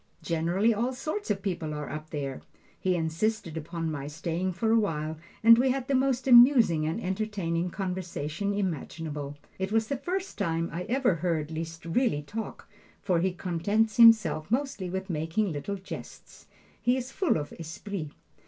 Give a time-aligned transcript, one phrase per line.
[0.23, 2.41] Generally all sorts of people are up there.
[2.79, 6.99] He insisted upon my staying for a while, and we had the most amusing and
[6.99, 9.37] entertaining conversation imaginable.
[9.59, 12.67] It was the first time I ever heard Liszt really talk,
[12.99, 16.47] for he contents himself mostly with making little jests.
[16.81, 18.07] He is full of esprit.